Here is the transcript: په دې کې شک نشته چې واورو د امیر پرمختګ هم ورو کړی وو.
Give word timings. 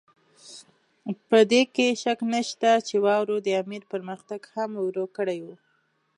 په 1.29 1.39
دې 1.51 1.61
کې 1.75 1.87
شک 2.03 2.19
نشته 2.33 2.71
چې 2.87 2.95
واورو 3.05 3.35
د 3.45 3.47
امیر 3.61 3.83
پرمختګ 3.93 4.41
هم 4.53 4.71
ورو 4.85 5.05
کړی 5.17 5.39
وو. 5.45 5.55